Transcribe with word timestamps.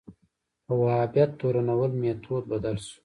په 0.65 0.73
وهابیت 0.81 1.31
تورنول 1.39 1.91
میتود 2.01 2.43
بدل 2.51 2.75
شو 2.85 2.97